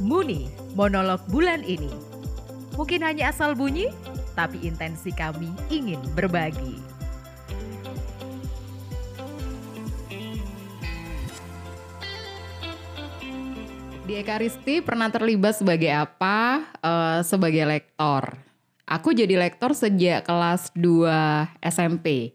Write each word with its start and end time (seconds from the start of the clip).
Muni, 0.00 0.48
monolog 0.72 1.20
bulan 1.28 1.60
ini. 1.60 1.92
Mungkin 2.72 3.04
hanya 3.04 3.28
asal 3.28 3.52
bunyi, 3.52 3.92
tapi 4.32 4.56
intensi 4.64 5.12
kami 5.12 5.52
ingin 5.68 6.00
berbagi. 6.16 6.80
Di 14.08 14.16
Ekaristi 14.16 14.80
pernah 14.80 15.12
terlibat 15.12 15.60
sebagai 15.60 15.92
apa? 15.92 16.64
Uh, 16.80 17.20
sebagai 17.20 17.68
lektor. 17.68 18.40
Aku 18.88 19.12
jadi 19.12 19.36
lektor 19.36 19.76
sejak 19.76 20.24
kelas 20.24 20.72
2 20.74 21.60
SMP 21.60 22.32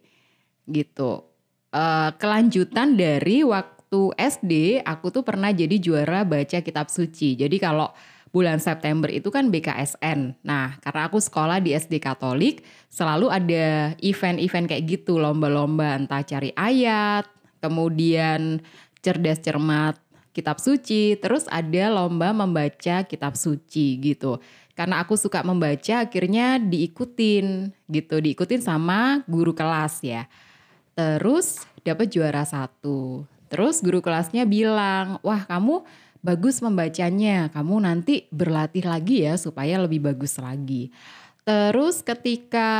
gitu. 0.70 1.26
Uh, 1.74 2.14
kelanjutan 2.22 2.94
dari 2.94 3.42
waktu 3.42 3.75
SD, 3.92 4.84
aku 4.84 5.12
tuh 5.12 5.24
pernah 5.24 5.54
jadi 5.56 5.80
juara 5.80 6.28
baca 6.28 6.60
kitab 6.60 6.92
suci. 6.92 7.40
Jadi 7.40 7.56
kalau 7.62 7.90
bulan 8.36 8.60
September 8.60 9.08
itu 9.08 9.32
kan 9.32 9.48
BKSN. 9.48 10.44
Nah, 10.44 10.76
karena 10.84 11.08
aku 11.08 11.24
sekolah 11.24 11.64
di 11.64 11.72
SD 11.72 12.04
Katolik, 12.04 12.68
selalu 12.92 13.32
ada 13.32 13.96
event-event 14.04 14.68
kayak 14.68 14.84
gitu, 14.84 15.16
lomba-lomba 15.16 15.96
entah 15.96 16.20
cari 16.20 16.52
ayat, 16.52 17.24
kemudian 17.64 18.60
cerdas 19.00 19.40
cermat 19.40 19.96
kitab 20.36 20.60
suci, 20.60 21.16
terus 21.16 21.48
ada 21.48 21.88
lomba 21.88 22.36
membaca 22.36 23.08
kitab 23.08 23.40
suci 23.40 24.04
gitu. 24.04 24.44
Karena 24.76 25.00
aku 25.00 25.16
suka 25.16 25.40
membaca, 25.40 26.04
akhirnya 26.04 26.60
diikutin 26.60 27.72
gitu, 27.88 28.20
diikutin 28.20 28.60
sama 28.60 29.24
guru 29.24 29.56
kelas 29.56 30.04
ya. 30.04 30.28
Terus 30.92 31.64
dapat 31.88 32.12
juara 32.12 32.44
satu. 32.44 33.24
Terus 33.50 33.82
guru 33.82 34.02
kelasnya 34.02 34.44
bilang, 34.50 35.22
wah 35.22 35.46
kamu 35.46 35.86
bagus 36.26 36.58
membacanya, 36.66 37.54
kamu 37.54 37.86
nanti 37.86 38.26
berlatih 38.34 38.82
lagi 38.90 39.30
ya 39.30 39.38
supaya 39.38 39.78
lebih 39.78 40.02
bagus 40.02 40.42
lagi. 40.42 40.90
Terus 41.46 42.02
ketika 42.02 42.72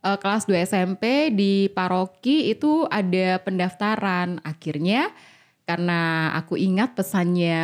uh, 0.00 0.16
kelas 0.16 0.48
2 0.48 0.64
SMP 0.64 1.28
di 1.36 1.68
paroki 1.68 2.48
itu 2.48 2.88
ada 2.88 3.36
pendaftaran, 3.44 4.40
akhirnya 4.40 5.12
karena 5.66 6.30
aku 6.38 6.54
ingat 6.54 6.94
pesannya 6.94 7.58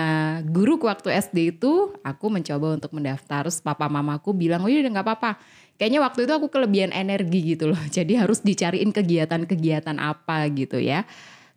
guru 0.50 0.74
waktu 0.82 1.14
SD 1.22 1.56
itu, 1.56 1.94
aku 2.02 2.26
mencoba 2.28 2.74
untuk 2.74 2.90
mendaftar. 2.92 3.46
Terus 3.46 3.62
papa 3.62 3.86
mamaku 3.86 4.34
bilang, 4.34 4.66
oh 4.66 4.68
iya 4.68 4.82
nggak 4.82 5.06
apa-apa. 5.06 5.38
Kayaknya 5.78 6.00
waktu 6.02 6.20
itu 6.26 6.32
aku 6.34 6.50
kelebihan 6.50 6.90
energi 6.90 7.54
gitu 7.54 7.70
loh. 7.70 7.78
Jadi 7.96 8.18
harus 8.18 8.42
dicariin 8.42 8.90
kegiatan-kegiatan 8.90 9.96
apa 10.02 10.50
gitu 10.50 10.82
ya. 10.82 11.06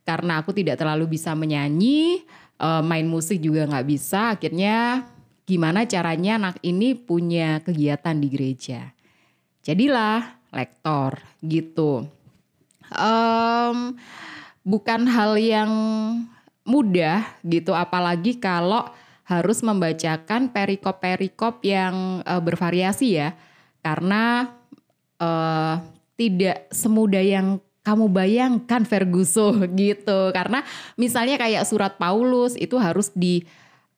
Karena 0.05 0.39
aku 0.39 0.53
tidak 0.53 0.77
terlalu 0.77 1.17
bisa 1.17 1.33
menyanyi, 1.33 2.21
eh, 2.61 2.83
main 2.85 3.09
musik 3.09 3.41
juga 3.41 3.65
nggak 3.65 3.87
bisa. 3.89 4.37
Akhirnya 4.37 5.09
gimana 5.45 5.85
caranya 5.85 6.37
anak 6.37 6.57
ini 6.61 6.93
punya 6.93 7.61
kegiatan 7.61 8.17
di 8.17 8.27
gereja. 8.29 8.93
Jadilah 9.65 10.37
lektor 10.53 11.17
gitu. 11.41 12.05
Um, 12.93 13.97
bukan 14.61 15.09
hal 15.09 15.37
yang 15.41 15.71
mudah 16.65 17.21
gitu 17.45 17.73
apalagi 17.77 18.41
kalau 18.41 18.89
harus 19.25 19.61
membacakan 19.61 20.49
perikop-perikop 20.53 21.61
yang 21.65 22.21
uh, 22.25 22.41
bervariasi 22.41 23.21
ya 23.21 23.33
karena 23.81 24.53
uh, 25.21 25.81
tidak 26.17 26.69
semudah 26.73 27.21
yang 27.21 27.61
kamu 27.85 28.09
bayangkan 28.09 28.81
Ferguso 28.83 29.53
gitu 29.79 30.33
karena 30.33 30.65
misalnya 30.97 31.37
kayak 31.37 31.69
surat 31.69 32.01
Paulus 32.01 32.57
itu 32.57 32.81
harus 32.81 33.13
di 33.13 33.45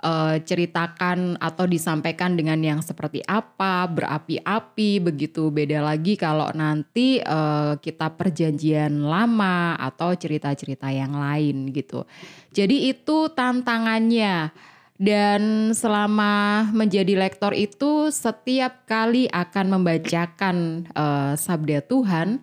uh, 0.03 0.35
ceritakan 0.41 1.39
atau 1.39 1.65
disampaikan 1.65 2.37
dengan 2.37 2.59
yang 2.61 2.79
seperti 2.83 3.23
apa, 3.25 3.87
berapi-api 3.89 5.01
begitu. 5.01 5.49
Beda 5.49 5.81
lagi 5.81 6.19
kalau 6.19 6.49
nanti 6.53 7.21
uh, 7.21 7.77
kita 7.79 8.13
perjanjian 8.13 9.01
lama 9.01 9.77
atau 9.79 10.13
cerita-cerita 10.13 10.91
yang 10.91 11.17
lain 11.17 11.71
gitu. 11.73 12.05
Jadi 12.53 12.91
itu 12.91 13.31
tantangannya. 13.31 14.51
Dan 14.97 15.77
selama 15.77 16.65
menjadi 16.73 17.13
lektor 17.13 17.53
itu 17.53 18.09
setiap 18.09 18.89
kali 18.89 19.29
akan 19.29 19.77
membacakan 19.77 20.89
uh, 20.97 21.37
sabda 21.37 21.85
Tuhan 21.85 22.41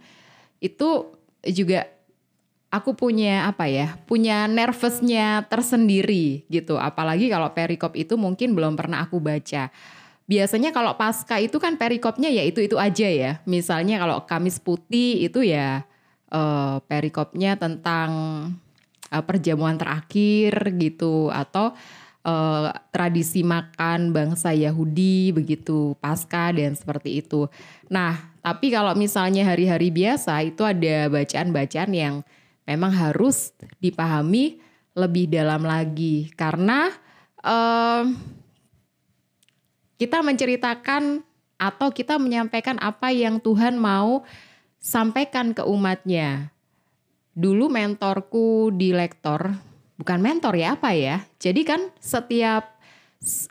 itu 0.63 1.14
juga 1.53 1.91
aku 2.75 2.99
punya 2.99 3.47
apa 3.47 3.71
ya, 3.71 3.95
punya 4.09 4.51
nervousnya 4.51 5.47
tersendiri 5.47 6.43
gitu. 6.51 6.75
Apalagi 6.75 7.31
kalau 7.31 7.55
perikop 7.55 7.95
itu 7.95 8.19
mungkin 8.19 8.59
belum 8.59 8.75
pernah 8.75 9.07
aku 9.07 9.23
baca. 9.23 9.71
Biasanya 10.25 10.73
kalau 10.73 10.97
pasca 10.97 11.37
itu 11.37 11.61
kan 11.61 11.77
perikopnya 11.77 12.33
ya 12.33 12.43
itu-itu 12.43 12.81
aja 12.81 13.07
ya. 13.07 13.33
Misalnya 13.45 14.01
kalau 14.01 14.25
Kamis 14.25 14.57
Putih 14.59 15.23
itu 15.23 15.45
ya 15.45 15.85
uh, 16.33 16.81
perikopnya 16.89 17.61
tentang 17.61 18.11
uh, 19.13 19.25
perjamuan 19.25 19.79
terakhir 19.79 20.75
gitu 20.81 21.31
atau 21.31 21.77
uh, 22.25 22.73
tradisi 22.91 23.45
makan 23.45 24.11
bangsa 24.11 24.51
Yahudi 24.51 25.31
begitu 25.31 25.95
pasca 26.01 26.51
dan 26.51 26.75
seperti 26.75 27.23
itu. 27.23 27.47
Nah, 27.93 28.35
tapi 28.41 28.73
kalau 28.73 28.97
misalnya 28.97 29.47
hari-hari 29.47 29.93
biasa 29.93 30.41
itu 30.43 30.65
ada 30.65 31.13
bacaan-bacaan 31.13 31.93
yang 31.93 32.15
memang 32.65 32.91
harus 32.91 33.53
dipahami 33.79 34.59
lebih 34.97 35.29
dalam 35.29 35.63
lagi 35.63 36.33
karena 36.35 36.91
um, 37.45 38.17
kita 40.01 40.25
menceritakan 40.25 41.23
atau 41.55 41.89
kita 41.95 42.19
menyampaikan 42.19 42.77
apa 42.83 43.15
yang 43.15 43.39
Tuhan 43.39 43.79
mau 43.79 44.27
sampaikan 44.83 45.55
ke 45.55 45.63
umatnya. 45.65 46.51
Dulu 47.35 47.67
mentorku 47.67 48.71
di 48.75 48.95
lektor, 48.95 49.55
bukan 50.01 50.19
mentor 50.21 50.55
ya 50.59 50.77
apa 50.79 50.95
ya. 50.95 51.23
Jadi 51.39 51.63
kan 51.67 51.91
setiap 51.99 52.75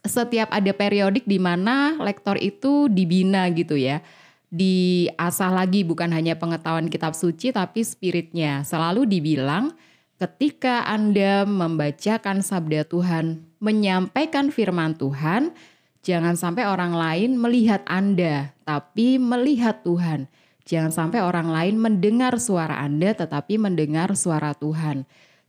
setiap 0.05 0.53
ada 0.53 0.69
periodik 0.69 1.25
di 1.25 1.41
mana 1.41 1.97
lektor 1.97 2.37
itu 2.37 2.85
dibina 2.91 3.49
gitu 3.49 3.73
ya 3.73 4.05
diasah 4.53 5.49
lagi 5.49 5.81
bukan 5.81 6.13
hanya 6.13 6.37
pengetahuan 6.37 6.85
kitab 6.85 7.17
suci 7.17 7.49
tapi 7.49 7.81
spiritnya. 7.81 8.61
Selalu 8.61 9.09
dibilang 9.09 9.73
ketika 10.21 10.85
Anda 10.85 11.41
membacakan 11.49 12.45
sabda 12.45 12.85
Tuhan, 12.85 13.41
menyampaikan 13.57 14.53
firman 14.53 14.93
Tuhan, 14.93 15.57
jangan 16.05 16.37
sampai 16.37 16.69
orang 16.69 16.93
lain 16.93 17.41
melihat 17.41 17.81
Anda, 17.89 18.53
tapi 18.61 19.17
melihat 19.17 19.81
Tuhan. 19.81 20.29
Jangan 20.63 20.93
sampai 20.95 21.19
orang 21.19 21.51
lain 21.51 21.75
mendengar 21.75 22.39
suara 22.39 22.79
Anda 22.79 23.11
tetapi 23.17 23.59
mendengar 23.59 24.15
suara 24.15 24.55
Tuhan. 24.55 25.03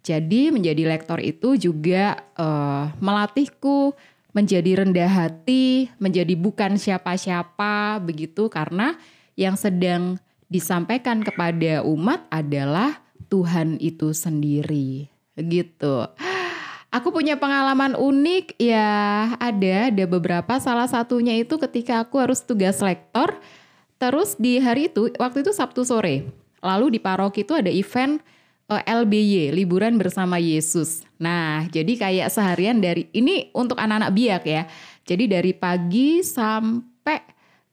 Jadi 0.05 0.53
menjadi 0.53 0.85
lektor 0.85 1.17
itu 1.25 1.57
juga 1.57 2.21
uh, 2.37 2.93
melatihku 3.01 3.97
menjadi 4.37 4.85
rendah 4.85 5.09
hati, 5.09 5.89
menjadi 5.97 6.37
bukan 6.37 6.77
siapa-siapa 6.77 8.03
begitu 8.05 8.53
karena 8.53 9.01
yang 9.33 9.57
sedang 9.57 10.21
disampaikan 10.53 11.25
kepada 11.25 11.81
umat 11.89 12.29
adalah 12.29 13.01
Tuhan 13.33 13.81
itu 13.81 14.13
sendiri. 14.13 15.09
Gitu. 15.41 15.97
Aku 16.95 17.11
punya 17.11 17.35
pengalaman 17.35 17.99
unik 17.99 18.55
ya 18.61 19.35
ada 19.43 19.91
ada 19.91 20.05
beberapa 20.07 20.61
salah 20.63 20.87
satunya 20.87 21.35
itu 21.35 21.59
ketika 21.59 22.05
aku 22.05 22.23
harus 22.23 22.39
tugas 22.45 22.79
lektor 22.79 23.35
terus 23.99 24.39
di 24.39 24.63
hari 24.63 24.87
itu 24.87 25.11
waktu 25.19 25.43
itu 25.43 25.51
Sabtu 25.51 25.83
sore 25.83 26.31
lalu 26.63 26.95
di 26.95 27.01
paroki 27.03 27.43
itu 27.43 27.51
ada 27.51 27.67
event 27.67 28.23
LBY, 28.73 29.53
liburan 29.53 30.01
bersama 30.01 30.41
Yesus. 30.41 31.05
Nah, 31.21 31.69
jadi 31.69 31.93
kayak 32.01 32.29
seharian 32.33 32.81
dari 32.81 33.13
ini 33.13 33.53
untuk 33.53 33.77
anak-anak 33.77 34.11
biak 34.17 34.43
ya. 34.49 34.63
Jadi 35.05 35.29
dari 35.29 35.53
pagi 35.53 36.25
sampai 36.25 37.21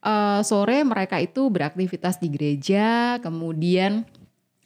uh, 0.04 0.44
sore 0.44 0.84
mereka 0.84 1.16
itu 1.24 1.48
beraktivitas 1.48 2.20
di 2.20 2.28
gereja, 2.28 3.18
kemudian 3.24 4.04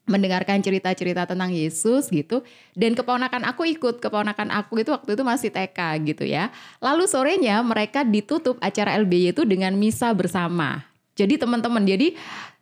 mendengarkan 0.06 0.62
cerita-cerita 0.62 1.26
tentang 1.26 1.50
Yesus 1.50 2.14
gitu 2.14 2.46
dan 2.78 2.94
keponakan 2.94 3.42
aku 3.50 3.66
ikut 3.66 3.98
keponakan 3.98 4.54
aku 4.54 4.86
itu 4.86 4.94
waktu 4.94 5.18
itu 5.18 5.24
masih 5.26 5.50
TK 5.50 5.78
gitu 6.06 6.24
ya 6.30 6.54
lalu 6.78 7.10
sorenya 7.10 7.58
mereka 7.66 8.06
ditutup 8.06 8.62
acara 8.62 8.94
LBY 9.02 9.34
itu 9.34 9.42
dengan 9.50 9.74
misa 9.74 10.14
bersama 10.14 10.86
jadi 11.18 11.42
teman-teman 11.42 11.82
jadi 11.82 12.14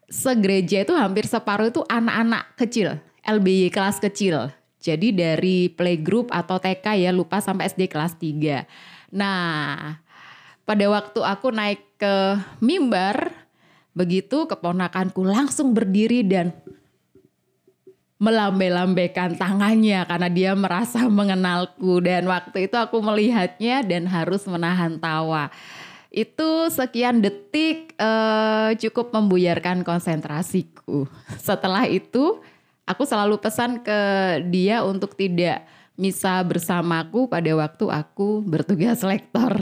segereja 0.07 0.87
itu 0.87 0.95
hampir 0.95 1.27
separuh 1.27 1.67
itu 1.67 1.83
anak-anak 1.91 2.47
kecil 2.55 2.95
LBY 3.23 3.71
kelas 3.71 4.03
kecil. 4.03 4.51
Jadi 4.83 5.15
dari 5.15 5.71
playgroup 5.71 6.27
atau 6.27 6.59
TK 6.59 7.07
ya 7.07 7.11
lupa 7.15 7.39
sampai 7.39 7.71
SD 7.71 7.87
kelas 7.87 8.19
3. 8.19 8.67
Nah, 9.15 9.95
pada 10.67 10.85
waktu 10.91 11.19
aku 11.23 11.47
naik 11.55 11.79
ke 11.95 12.15
mimbar, 12.59 13.31
begitu 13.95 14.43
keponakanku 14.43 15.23
langsung 15.23 15.71
berdiri 15.71 16.27
dan 16.27 16.51
melambai-lambaikan 18.19 19.35
tangannya 19.35 20.03
karena 20.07 20.29
dia 20.31 20.51
merasa 20.55 21.03
mengenalku 21.07 21.99
dan 21.99 22.23
waktu 22.27 22.71
itu 22.71 22.75
aku 22.79 23.03
melihatnya 23.03 23.83
dan 23.83 24.07
harus 24.07 24.47
menahan 24.47 24.99
tawa. 24.99 25.51
Itu 26.13 26.69
sekian 26.69 27.25
detik 27.25 27.97
uh, 27.97 28.71
cukup 28.79 29.11
membuyarkan 29.11 29.81
konsentrasiku. 29.81 31.09
Setelah 31.41 31.89
itu 31.89 32.39
aku 32.83 33.03
selalu 33.07 33.39
pesan 33.39 33.83
ke 33.83 33.99
dia 34.51 34.83
untuk 34.83 35.15
tidak 35.15 35.63
misa 35.95 36.41
bersamaku 36.41 37.29
pada 37.29 37.51
waktu 37.53 37.85
aku 37.89 38.41
bertugas 38.43 39.05
lektor 39.09 39.53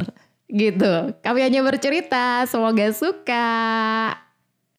gitu. 0.52 1.16
Kami 1.24 1.40
hanya 1.44 1.64
bercerita, 1.64 2.44
semoga 2.48 2.92
suka. 2.92 3.52